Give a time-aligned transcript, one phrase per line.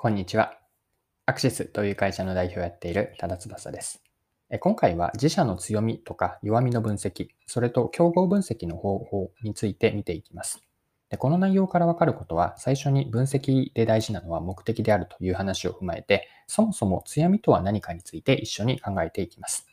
[0.00, 0.56] こんにちは。
[1.26, 4.00] アクシスという会社の代表をやっている多田翼です。
[4.60, 10.62] 今回は自社の強みとか弱みの分析、それと競合分析の方法について見ていきます。
[11.10, 19.66] でこの内容からわかることは、最初に分析で大事なのは目的であるという話を踏まえて、そもそも強みとは何かについて一緒に考えていきます。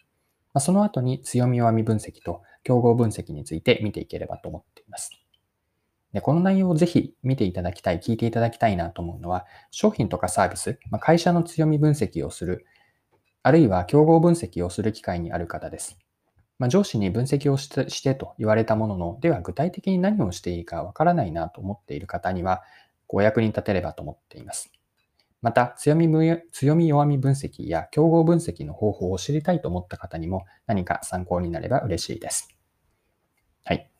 [0.55, 5.11] まその後に強み弱み分析と競合分析について見ていければと思っています。
[6.15, 12.65] で、この内容をぜひ見ていただきたい、聞いていただきたいなと思うのは、商品とかサービス、まあ、会社の強み分析をする、
[13.43, 15.99] あるいは競合分析をする機会にある方です。
[16.57, 22.63] まあ、上司に分析をしてしてと言われたものの、では具体的に何をしていいかわからないなと思っている方には、
[23.09, 24.71] お役に立てればと思っています。
[25.41, 26.07] また強み、
[26.53, 32.54] 強み弱み分析や競合分析の方法を知りたいと思った方にも何か参考になれば嬉しいです。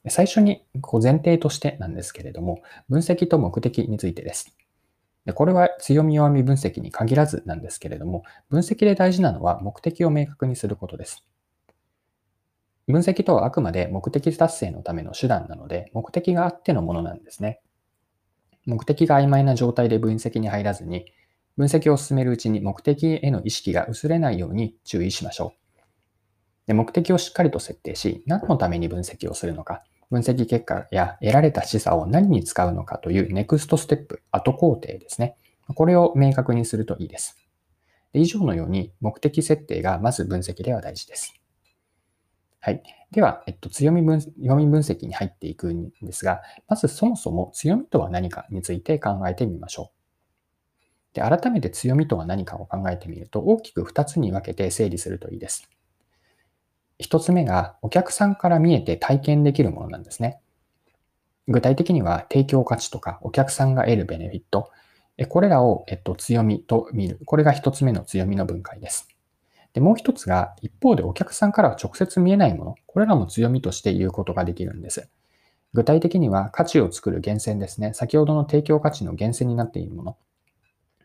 [0.10, 4.56] 最初にこう前提としてなんですけれども、分析と目的についてです。
[5.26, 11.26] でこれは強み弱み分析に限らずなんですけれども、分析で大事なのは目的を明確にすることです。
[12.88, 17.62] 分析とはあくまで目的達成のための手段なので、目的があってのものなんですね。
[18.66, 21.12] 目的が曖昧な状態で分析に入らずに、
[21.58, 25.66] 分析を進めるうちに目的への意識が薄れないように注意しましょう。
[26.68, 35.36] で目的をしっかりと設定し、何のために分析をするのか、分析結果や得られた示唆を何に使うのかというネクストステップ、後工程ですね。
[35.74, 37.38] これを明確にするといいです。
[38.14, 41.34] で以上のように目的設定がまず分析では大事です。
[42.62, 42.82] はい。
[43.12, 49.96] では、えっと、強み分、弱み分析に入っていくんですが、まずそもそも強みとは何かについて考えてみましょう。
[51.14, 55.70] で、改めて強みとは何かを考えてみると、大きく2つに分けて整理するといいです。
[56.98, 60.40] 一つ目がお客さんから見えて体験できるものなんですね。
[61.48, 64.72] 具体的には提供価値とかお客さんが得るベネフィット、
[65.30, 67.20] これらを、えっと、強みと見る。
[67.26, 69.08] これが一つ目の強みの分解です。
[69.74, 72.76] で、もう一つが一方でお客さんからは直接見えないもの。
[72.86, 75.10] これらも強みとして言うことができるんです。
[75.74, 77.94] 具体的には価値を作る源泉ですね。
[77.94, 80.18] 先ほどの提供価値の源泉になっているもの。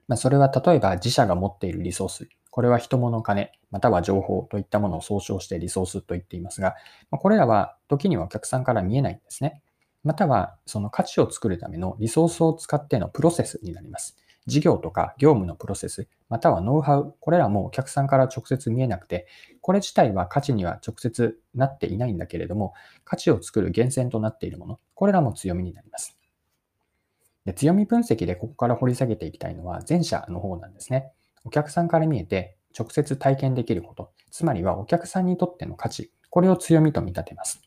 [0.07, 2.29] まあ、それは例えば自社が持っているリソース。
[2.51, 6.75] これは人物金、または情報といったものを総称してリソースと言っていますが、
[7.11, 9.63] これらは時にはお客さんから見えないんですね。
[10.03, 14.17] またはその価値を作るためのリソースを使ってのプロセスになります。
[14.47, 19.27] 事業とか業務のプロセス、またはノウハウ、これらもお客さんから直接見えなくて、
[19.61, 22.73] これ自体は価値には直接なっていないんだけれども、
[23.05, 26.17] 価値を作る源泉となっているもの、これらも強みになります。
[27.45, 31.13] で強み分析でここから掘り下げていきたいのは前者の方なんですね。
[31.45, 37.61] お客さんから見えて直接体験できること、つまりはお客さんにとっての価値、これを強みと見立てます。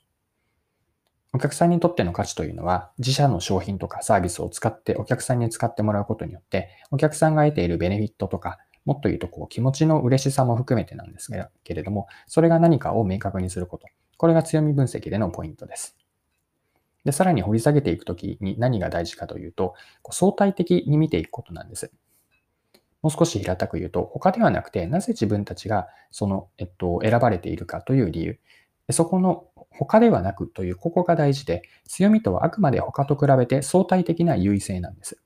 [1.35, 11.31] お客さんにとっての価値というのは、自社の商品とかサービスを使ってお客さんに使ってもらうことによって、お客さんが得ているベネフィットとか、もっと言うとこう気持ちの嬉しさも含めてなんです
[11.63, 13.88] けれども、それが何かを明確にすること。
[14.17, 15.97] これが強み分析でのポイントです。
[17.03, 19.73] で、さらに掘り下げていくときに何が大事かというと、
[20.12, 21.91] 相対的に見ていくことなんです。
[23.03, 28.40] もう少し平たく言うと、他ではなくて、なぜ自分たちがその、えっと、選ばれているかという理由。
[28.91, 35.22] そこの他ではなくという、ここが大事で、強みとはあくまで他と比べて相対的な優位性なんです。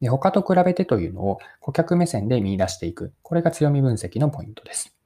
[0.00, 3.12] で他と比べてというのを顧客目線で見出していく。
[3.22, 4.96] これが強み分析のポイントです。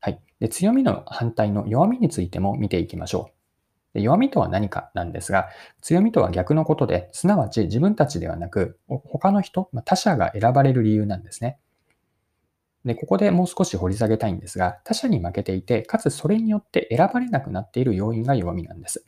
[0.00, 0.20] はい。
[0.40, 3.33] で強みの反対の弱みについても見ていきましょう。
[3.94, 5.48] 弱みとは何かなんですが、
[5.80, 11.58] 強みとは逆のことで、すなわち自分たちではなく、他の人、他者が選ばれる理由なんですね。
[12.84, 19.06] で、ここでもう少し掘り下げたいんですが、他者に負けていて、かつそれによって選ばれなくなっている要因が弱みなんです。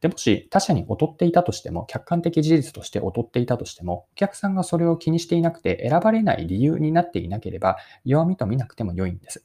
[0.00, 9.44] で、もし他者に劣っていたとしても、客観的事実として劣っていたとしても、お客さんがそれを気にしていなくて選ばれない理由になっていなければ、弱みと見なくても良いんです。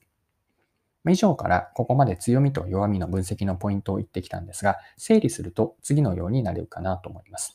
[1.09, 7.53] 以上からここまで強みと弱みの分析のポイントを言ってきたんですが、整理すると次のようになるかなと思います。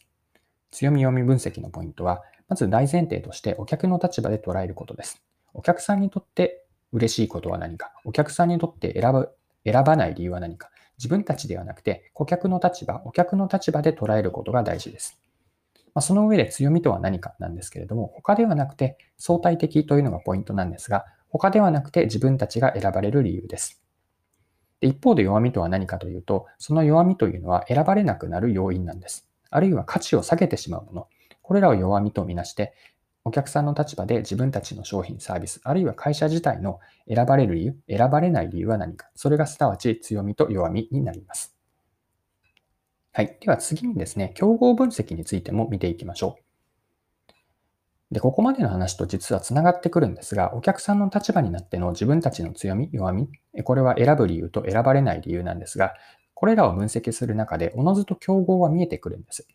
[0.70, 5.22] 強み弱み分析のポイントは、まず大前提としてお客の立場で捉えることです。
[5.54, 9.30] お客さんにとって嬉しいことは何か、お客さんにとって選ぶ
[9.64, 15.18] 選ばない理由は何か、自分たちではなくて顧客の立場、お客の立場で捉えることが大事です。
[15.94, 23.82] まあ、その上で強みとは何かなんですけれども、他ではなくて相対的というのがポイントなんですが、他ではなくて自分たちが選ばれる理由です。
[24.80, 29.28] で一方で弱みとは何かというと、その弱みというのは選ばれなくなる要因なんです。
[29.50, 31.08] あるいは価値を下げてしまうもの。
[31.40, 32.74] これらを弱みとみなして、
[33.24, 39.08] お客さんの立場で自分たちの商品、サービス、あるいは会社自体の選ばれる理由、選ばれない理由は何か。
[39.14, 41.56] それがすなわち強みと弱みになります。
[43.12, 43.38] はい。
[43.40, 46.51] では次にですね、競合分析についても見ていきましょう。
[48.12, 53.30] で、ここまでの話と実は繋がってくるんですが、お客さんの立場になっての自分たちの強み、弱み、
[53.64, 55.94] これは選ぶ理由と選ばれない理由なんですが、
[56.34, 59.46] これらを分析する中で、おのずと競合は見えてくるんです。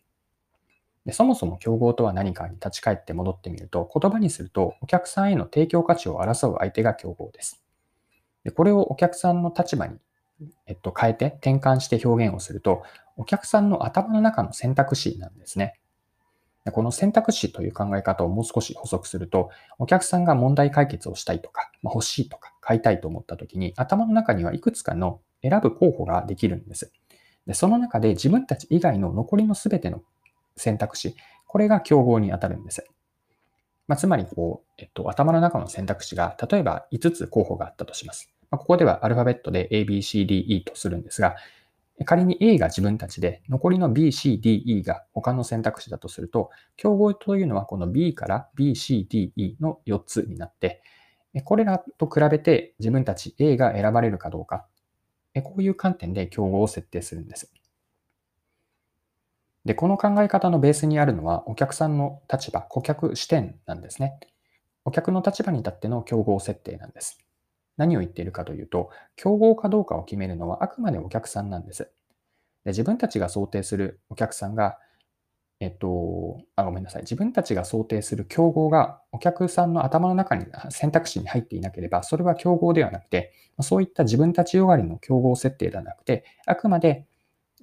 [1.06, 7.62] でそもそも競合とは何かに立ち返って戻ってみると、言葉にすると、お客さんへの提供価値を争う相手が競合です。
[8.42, 9.98] でこれをお客さんの立場に、
[10.66, 12.82] えっと、変えて転換して表現をすると、
[13.16, 15.74] お客さんの頭の中の選択肢なんですね。
[16.72, 26.92] この選択肢という考え方をもう少し補足すると、お客さんが問題解決をしたいとか、ま、欲しいとか、買いたいと思った時に、頭の中にはいくつかの選ぶ候補ができるんです。
[27.46, 30.02] でその中で自分たち以外の残りの全ての
[30.56, 31.16] 選択肢、
[31.46, 32.86] これが競合に当たるんです。
[33.86, 38.30] まあ、つまりこう、えっと、頭の中の選択肢が、例えば5つ候補があったとします。
[38.50, 41.36] まあ、ここではアルファベットで A, B, C, D, E とするんですが、
[42.04, 50.82] 仮に A が自分たちで、残りの B、C、D、E が他の選択肢だとすると、競合というのはこの B から B、C、D、E の4つになって、
[51.44, 54.66] これらと比べて自分たち A が選ばれるかどうか、
[55.42, 57.52] こういう観点で競合を設定するんです。
[59.64, 64.18] で、この考え方のベースにあるのはお客さんの立場、顧客視点なんですね。
[64.84, 67.18] お客の立場に立っての競合設定なんです。
[67.78, 71.84] 何を言っているかというと、競合かどうかを決めるのはあくまでお客さんなんです。
[72.64, 74.78] で自分たちが想定するお客さんが、
[75.60, 77.02] えっと、あ、ごめんなさい。
[77.02, 87.06] 自分たちが想定する競合がお客さんの頭の中に選択肢に入っていなければ、それは競合ではなくて、そういった自分たちよがりの競合設定ではなくて、あくまで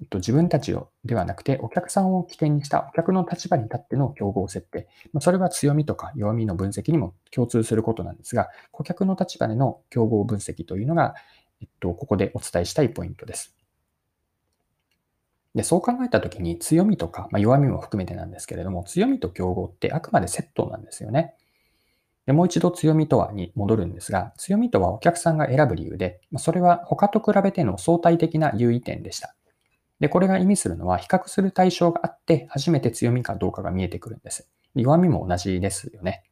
[0.00, 4.88] えっと自分たちをではなくて、お客さんを起点にしたお客の立場に立っての競合設定。
[5.12, 11.14] まそれは強みとか弱みの分析にも共通することなんですが、顧客の立場での競合分析というのが、
[11.60, 13.56] えっと、ここでお伝えしたいポイントです。
[15.54, 21.34] でそう考えたときに強みとか、まあ、弱みも含めてなんですけれども、強みと競合ってあくまでセットなんですよね。
[22.26, 29.35] でもう一度強みとはに戻るんですが、強みとはお客さんが選ぶ理由で、それは他と比べての相対的な優位点でした。
[30.00, 34.48] で、これが意味するのは、比較する対象があって、初めて強みかどうかが見えてくるんです。
[34.74, 36.24] 弱みも同じですよね。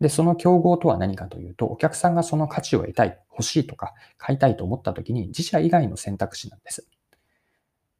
[0.00, 6.88] で、その競合とは何かというと、お客さんがその価値を得たい、欲しいとか、買いたいと思った時に、自社以外の選択肢なんです。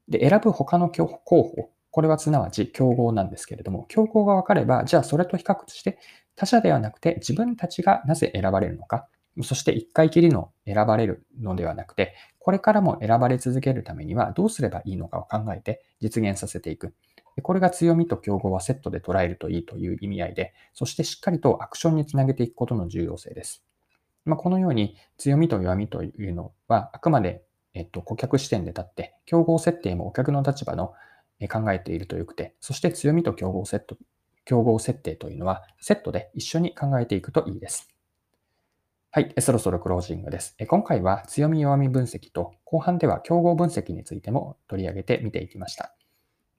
[0.08, 1.06] で、選ぶ他の候
[1.42, 5.98] 補、これはすなわち競合なんですけれども、競合が分かれば、じゃあそれと比較して、
[6.34, 9.08] 他社ではなくて自分たちがなぜ選ばれるのか、
[9.42, 12.14] そして一回きりの選ばれるのではなくて、
[12.46, 16.94] これからも選ばれ続けるためにはどうすればいいのかを考えて実現させていく。
[17.42, 23.64] これが強みと競合はセットで捉えるといいという意味合いで、そしてしっかりとアクションにつなげていくことの重要性です。
[24.24, 27.42] まあ、このように強みと弱みというのはあくまで、
[27.74, 30.94] えっと、顧客視点で立って、競合設定もお客の立場の
[31.50, 33.96] 考えているとよくて、そして強みと競合セット、
[34.44, 37.95] 競合設定というのはセットで一緒に考えていくといいです。
[39.16, 40.54] はい、そろそろクロージングです。
[40.68, 45.94] 今回は強み弱み分析と後半では競合分析についても取り上げて見ていきました。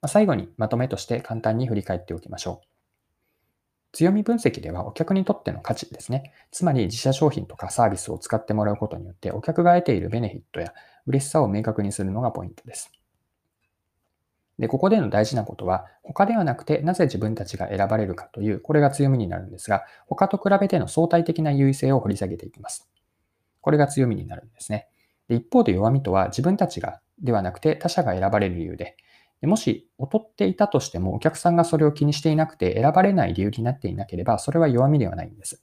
[0.08, 2.66] 最後にまとめとして簡単に振り返っておきましょう。
[3.92, 6.32] 強み分析ではお客にとっての価値ですね。
[6.50, 10.74] つまり自社商品とかサービスを使ってもらうことによってお客が得ているベネフィットや
[11.06, 12.90] 嬉しさを明確にするのがポイントです。
[14.58, 22.88] で、ここでの大事なことは、他ではなくてなぜ自分たちが選ばれるかという、これが強みになるんですが、他と比べての相対的な優位性を掘り下げていきます。
[23.60, 24.88] これが強みになるんですね。
[25.28, 28.96] で一方で弱みとは自分たちがではなくて他者が選ばれる理由で、
[29.40, 35.62] でもし劣っていたとしてもお客さんがそれを気にしていなくて選ばれない理由になっていなければ、それは弱みではないんです。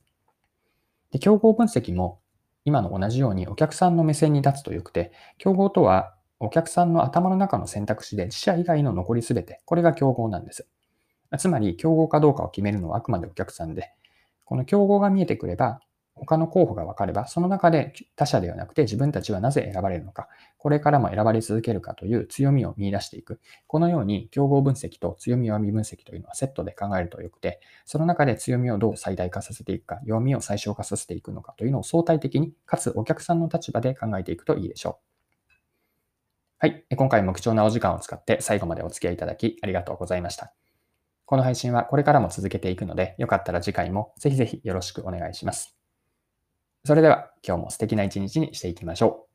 [1.11, 2.19] で競合分析も
[2.63, 10.67] 今の同じようにお客さんの目線に立つとよくて、競合とはお客さんの頭の中の選択肢で自社以外の残りすべて、これが競合なんです。
[11.37, 13.91] つまり、競合かどうかを決めるのはあくまでお客さんで、
[14.45, 15.79] この競合が見えてくれば、
[16.15, 23.41] 他の候補が分かれば、その中で他社ではなくて自分たちはなぜ選ばれるのか、これからも選ばれ続けるかという強みを見出していく。
[23.67, 35.14] このように競合分析と強み弱み分析というのはセットで考えるとよくて、その中で強みをどう最大化させていくか、弱みを最小化させていくのかというのを相対的に、かつお客さんの立場で考えていくといいでしょう。
[36.65, 36.84] はい。
[36.98, 40.51] 今回も貴重なお時間を使って最後までお付き合いいただきありがとうございました。
[41.25, 45.77] この配信はこれからも続けていくので、よかったら次回もぜひぜひよろしくお願いします。
[46.84, 49.34] それでは今日も素敵な一日にしていきましょう。